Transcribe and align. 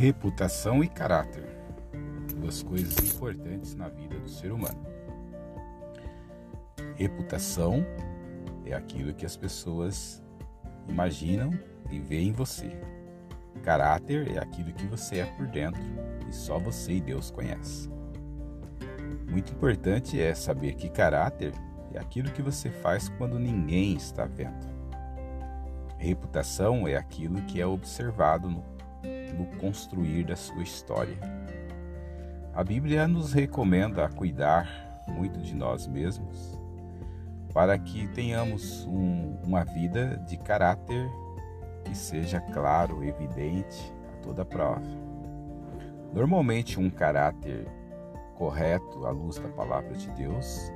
Reputação 0.00 0.82
e 0.82 0.88
caráter. 0.88 1.44
Duas 2.34 2.62
coisas 2.62 2.96
importantes 3.12 3.74
na 3.74 3.90
vida 3.90 4.18
do 4.18 4.30
ser 4.30 4.50
humano. 4.50 4.82
Reputação 6.94 7.84
é 8.64 8.72
aquilo 8.72 9.12
que 9.12 9.26
as 9.26 9.36
pessoas 9.36 10.22
imaginam 10.88 11.52
e 11.90 12.00
veem 12.00 12.28
em 12.28 12.32
você. 12.32 12.80
Caráter 13.62 14.34
é 14.34 14.38
aquilo 14.38 14.72
que 14.72 14.86
você 14.86 15.18
é 15.18 15.26
por 15.26 15.46
dentro 15.48 15.82
e 16.26 16.32
só 16.34 16.58
você 16.58 16.92
e 16.92 17.00
Deus 17.02 17.30
conhecem. 17.30 17.92
Muito 19.28 19.52
importante 19.52 20.18
é 20.18 20.34
saber 20.34 20.76
que 20.76 20.88
caráter 20.88 21.52
é 21.92 21.98
aquilo 21.98 22.32
que 22.32 22.40
você 22.40 22.70
faz 22.70 23.10
quando 23.18 23.38
ninguém 23.38 23.96
está 23.96 24.24
vendo. 24.24 24.66
Reputação 25.98 26.88
é 26.88 26.96
aquilo 26.96 27.42
que 27.42 27.60
é 27.60 27.66
observado 27.66 28.48
no, 28.48 28.64
no 29.32 29.46
construir 29.58 30.24
da 30.24 30.36
sua 30.36 30.62
história. 30.62 31.16
A 32.52 32.64
Bíblia 32.64 33.06
nos 33.06 33.32
recomenda 33.32 34.08
cuidar 34.08 35.02
muito 35.08 35.40
de 35.40 35.54
nós 35.54 35.86
mesmos 35.86 36.58
para 37.52 37.78
que 37.78 38.06
tenhamos 38.08 38.84
um, 38.86 39.36
uma 39.44 39.64
vida 39.64 40.16
de 40.26 40.36
caráter 40.36 41.08
que 41.84 41.96
seja 41.96 42.40
claro, 42.40 43.02
evidente 43.02 43.92
a 44.12 44.22
toda 44.22 44.44
prova. 44.44 44.82
Normalmente, 46.12 46.78
um 46.78 46.90
caráter 46.90 47.66
correto 48.36 49.06
à 49.06 49.10
luz 49.10 49.38
da 49.38 49.48
palavra 49.48 49.94
de 49.94 50.10
Deus, 50.12 50.72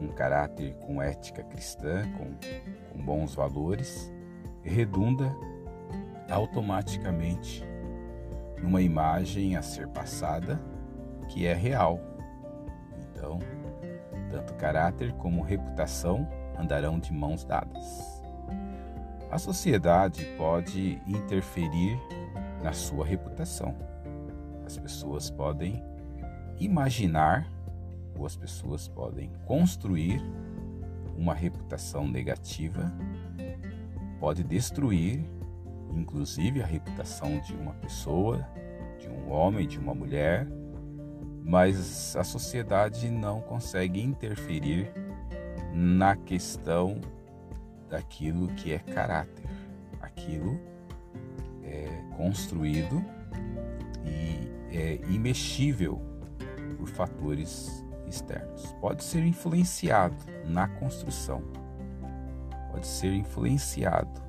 um 0.00 0.08
caráter 0.08 0.74
com 0.78 1.00
ética 1.00 1.42
cristã, 1.42 2.02
com, 2.12 2.34
com 2.92 3.04
bons 3.04 3.34
valores, 3.34 4.12
redunda 4.62 5.34
automaticamente 6.28 7.64
numa 8.66 8.82
imagem 8.82 9.56
a 9.56 9.62
ser 9.62 9.86
passada 9.86 10.60
que 11.28 11.46
é 11.46 11.54
real. 11.54 12.00
Então, 13.00 13.38
tanto 14.28 14.54
caráter 14.54 15.12
como 15.12 15.40
reputação 15.40 16.28
andarão 16.58 16.98
de 16.98 17.12
mãos 17.12 17.44
dadas. 17.44 18.22
A 19.30 19.38
sociedade 19.38 20.24
pode 20.36 21.00
interferir 21.06 21.96
na 22.60 22.72
sua 22.72 23.06
reputação. 23.06 23.72
As 24.64 24.76
pessoas 24.76 25.30
podem 25.30 25.80
imaginar 26.58 27.48
ou 28.18 28.26
as 28.26 28.34
pessoas 28.34 28.88
podem 28.88 29.30
construir 29.46 30.20
uma 31.16 31.34
reputação 31.34 32.08
negativa 32.08 32.92
pode 34.18 34.42
destruir, 34.42 35.24
inclusive, 35.94 36.62
a 36.62 36.66
reputação 36.66 37.38
de 37.40 37.54
uma 37.54 37.72
pessoa, 37.74 38.46
de 38.98 39.08
um 39.08 39.30
homem, 39.30 39.66
de 39.66 39.78
uma 39.78 39.94
mulher, 39.94 40.46
mas 41.44 42.16
a 42.16 42.24
sociedade 42.24 43.10
não 43.10 43.40
consegue 43.40 44.00
interferir 44.00 44.92
na 45.72 46.16
questão 46.16 47.00
daquilo 47.88 48.48
que 48.48 48.72
é 48.72 48.78
caráter, 48.78 49.48
aquilo 50.00 50.58
é 51.62 51.88
construído 52.16 53.04
e 54.04 54.76
é 54.76 55.00
imexível 55.08 56.00
por 56.76 56.88
fatores 56.88 57.84
externos. 58.08 58.72
Pode 58.80 59.04
ser 59.04 59.24
influenciado 59.24 60.16
na 60.44 60.66
construção 60.66 61.42
pode 62.76 62.86
ser 62.86 63.14
influenciado, 63.14 64.20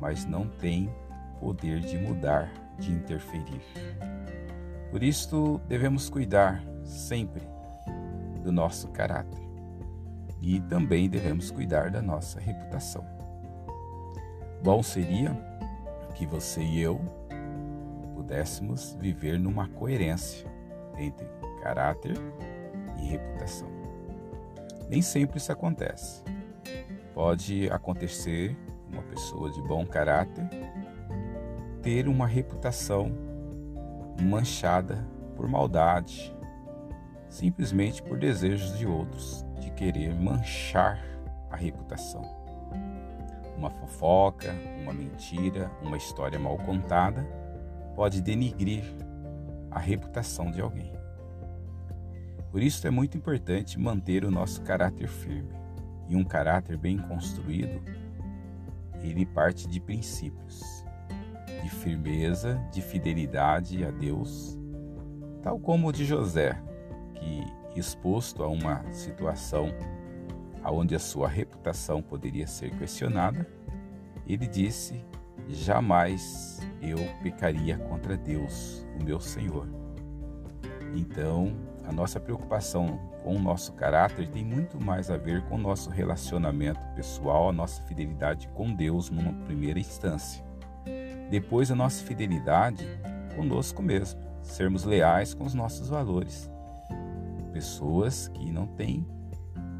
mas 0.00 0.24
não 0.24 0.46
tem 0.46 0.90
poder 1.40 1.80
de 1.80 1.98
mudar, 1.98 2.50
de 2.78 2.92
interferir. 2.92 3.62
Por 4.90 5.02
isso, 5.02 5.60
devemos 5.68 6.08
cuidar 6.08 6.62
sempre 6.84 7.42
do 8.42 8.52
nosso 8.52 8.88
caráter 8.88 9.40
e 10.40 10.60
também 10.60 11.08
devemos 11.08 11.50
cuidar 11.50 11.90
da 11.90 12.00
nossa 12.00 12.38
reputação. 12.38 13.04
Bom 14.62 14.82
seria 14.82 15.36
que 16.14 16.26
você 16.26 16.62
e 16.62 16.80
eu 16.80 17.00
pudéssemos 18.14 18.96
viver 18.98 19.38
numa 19.38 19.68
coerência 19.68 20.48
entre 20.96 21.26
caráter 21.62 22.16
e 22.98 23.06
reputação. 23.06 23.68
Nem 24.88 25.02
sempre 25.02 25.38
isso 25.38 25.52
acontece. 25.52 26.22
Pode 27.14 27.68
acontecer 27.70 28.56
uma 28.90 29.02
pessoa 29.02 29.50
de 29.50 29.60
bom 29.62 29.84
caráter 29.86 30.48
ter 31.82 32.08
uma 32.08 32.26
reputação 32.26 33.12
manchada 34.20 35.06
por 35.36 35.48
maldade, 35.48 36.34
simplesmente 37.28 38.02
por 38.02 38.18
desejos 38.18 38.76
de 38.78 38.86
outros 38.86 39.44
de 39.60 39.70
querer 39.70 40.14
manchar 40.14 41.00
a 41.50 41.56
reputação. 41.56 42.22
Uma 43.56 43.70
fofoca, 43.70 44.54
uma 44.82 44.92
mentira, 44.92 45.70
uma 45.82 45.96
história 45.96 46.38
mal 46.38 46.56
contada 46.58 47.26
pode 47.94 48.20
denigrir 48.20 48.84
a 49.70 49.78
reputação 49.78 50.50
de 50.50 50.60
alguém. 50.60 50.92
Por 52.50 52.62
isso 52.62 52.86
é 52.86 52.90
muito 52.90 53.16
importante 53.16 53.78
manter 53.78 54.24
o 54.24 54.30
nosso 54.30 54.62
caráter 54.62 55.08
firme 55.08 55.54
e 56.08 56.16
um 56.16 56.24
caráter 56.24 56.76
bem 56.76 56.98
construído, 56.98 57.82
ele 59.10 59.26
parte 59.26 59.68
de 59.68 59.80
princípios, 59.80 60.84
de 61.62 61.68
firmeza, 61.70 62.54
de 62.72 62.80
fidelidade 62.82 63.84
a 63.84 63.90
Deus, 63.90 64.58
tal 65.42 65.58
como 65.58 65.88
o 65.88 65.92
de 65.92 66.04
José, 66.04 66.60
que 67.14 67.78
exposto 67.78 68.42
a 68.42 68.48
uma 68.48 68.84
situação 68.92 69.68
onde 70.64 70.94
a 70.94 70.98
sua 70.98 71.28
reputação 71.28 72.02
poderia 72.02 72.46
ser 72.46 72.70
questionada, 72.76 73.46
ele 74.26 74.46
disse: 74.46 75.04
Jamais 75.48 76.60
eu 76.80 76.98
pecaria 77.22 77.78
contra 77.78 78.16
Deus, 78.16 78.86
o 79.00 79.04
meu 79.04 79.20
Senhor. 79.20 79.68
Então, 80.94 81.54
a 81.86 81.92
nossa 81.92 82.18
preocupação 82.18 82.98
com 83.22 83.36
o 83.36 83.38
nosso 83.38 83.72
caráter 83.72 84.28
tem 84.28 84.44
muito 84.44 84.82
mais 84.82 85.10
a 85.10 85.16
ver 85.16 85.42
com 85.44 85.54
o 85.54 85.58
nosso 85.58 85.88
relacionamento 85.88 86.80
pessoal, 86.94 87.48
a 87.48 87.52
nossa 87.52 87.80
fidelidade 87.82 88.48
com 88.48 88.72
Deus 88.72 89.08
numa 89.08 89.32
primeira 89.44 89.78
instância. 89.78 90.44
Depois, 91.30 91.70
a 91.70 91.76
nossa 91.76 92.04
fidelidade 92.04 92.84
conosco 93.36 93.82
mesmo, 93.82 94.20
sermos 94.42 94.84
leais 94.84 95.34
com 95.34 95.44
os 95.44 95.54
nossos 95.54 95.88
valores. 95.88 96.50
Pessoas 97.52 98.28
que 98.28 98.50
não 98.50 98.66
têm 98.66 99.06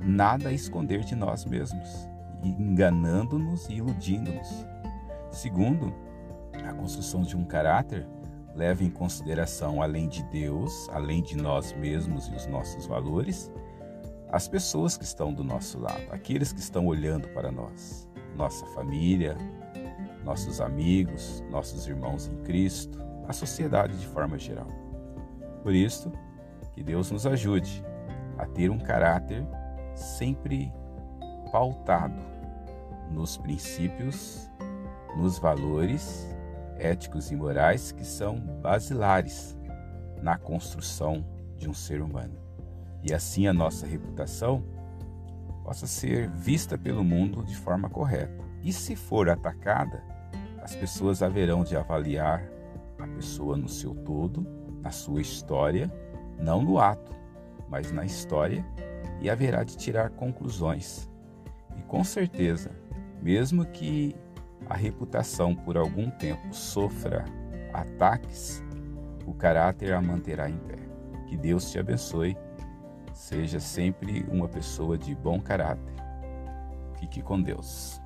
nada 0.00 0.48
a 0.48 0.52
esconder 0.52 1.00
de 1.00 1.14
nós 1.14 1.44
mesmos, 1.44 2.08
enganando-nos 2.42 3.68
e 3.68 3.74
iludindo-nos. 3.74 4.66
Segundo, 5.30 5.92
a 6.64 6.72
construção 6.72 7.22
de 7.22 7.36
um 7.36 7.44
caráter 7.44 8.06
leva 8.56 8.82
em 8.82 8.90
consideração, 8.90 9.82
além 9.82 10.08
de 10.08 10.22
Deus, 10.24 10.88
além 10.88 11.22
de 11.22 11.36
nós 11.36 11.72
mesmos 11.74 12.26
e 12.28 12.34
os 12.34 12.46
nossos 12.46 12.86
valores, 12.86 13.52
as 14.30 14.48
pessoas 14.48 14.96
que 14.96 15.04
estão 15.04 15.32
do 15.32 15.44
nosso 15.44 15.78
lado, 15.78 16.02
aqueles 16.10 16.52
que 16.52 16.60
estão 16.60 16.86
olhando 16.86 17.28
para 17.28 17.52
nós, 17.52 18.08
nossa 18.34 18.64
família, 18.66 19.36
nossos 20.24 20.60
amigos, 20.60 21.44
nossos 21.50 21.86
irmãos 21.86 22.26
em 22.26 22.36
Cristo, 22.42 22.98
a 23.28 23.32
sociedade 23.32 23.96
de 23.98 24.06
forma 24.06 24.38
geral. 24.38 24.68
Por 25.62 25.74
isso, 25.74 26.10
que 26.72 26.82
Deus 26.82 27.10
nos 27.10 27.26
ajude 27.26 27.84
a 28.38 28.46
ter 28.46 28.70
um 28.70 28.78
caráter 28.78 29.46
sempre 29.94 30.72
pautado 31.52 32.20
nos 33.10 33.36
princípios, 33.36 34.50
nos 35.16 35.38
valores 35.38 36.35
éticos 36.78 37.30
e 37.30 37.36
morais 37.36 37.92
que 37.92 38.04
são 38.04 38.38
basilares 38.62 39.56
na 40.22 40.36
construção 40.36 41.24
de 41.56 41.68
um 41.68 41.74
ser 41.74 42.00
humano. 42.00 42.38
E 43.02 43.12
assim 43.12 43.46
a 43.46 43.52
nossa 43.52 43.86
reputação 43.86 44.64
possa 45.64 45.86
ser 45.86 46.30
vista 46.30 46.78
pelo 46.78 47.02
mundo 47.02 47.44
de 47.44 47.56
forma 47.56 47.88
correta. 47.88 48.44
E 48.62 48.72
se 48.72 48.96
for 48.96 49.28
atacada, 49.28 50.02
as 50.62 50.74
pessoas 50.74 51.22
haverão 51.22 51.62
de 51.62 51.76
avaliar 51.76 52.42
a 52.98 53.06
pessoa 53.06 53.56
no 53.56 53.68
seu 53.68 53.94
todo, 53.94 54.46
na 54.82 54.90
sua 54.90 55.20
história, 55.20 55.92
não 56.38 56.62
no 56.62 56.78
ato, 56.78 57.12
mas 57.68 57.92
na 57.92 58.04
história, 58.04 58.64
e 59.20 59.30
haverá 59.30 59.64
de 59.64 59.76
tirar 59.76 60.10
conclusões. 60.10 61.10
E 61.76 61.82
com 61.82 62.02
certeza, 62.04 62.70
mesmo 63.22 63.64
que 63.64 64.14
a 64.68 64.74
reputação 64.74 65.54
por 65.54 65.76
algum 65.76 66.10
tempo 66.10 66.54
sofra 66.54 67.24
ataques, 67.72 68.62
o 69.26 69.34
caráter 69.34 69.92
a 69.92 70.00
manterá 70.00 70.48
em 70.48 70.58
pé. 70.58 70.78
Que 71.26 71.36
Deus 71.36 71.70
te 71.70 71.78
abençoe. 71.78 72.36
Seja 73.12 73.60
sempre 73.60 74.24
uma 74.30 74.48
pessoa 74.48 74.96
de 74.96 75.14
bom 75.14 75.40
caráter. 75.40 75.94
Fique 76.98 77.22
com 77.22 77.40
Deus. 77.40 78.00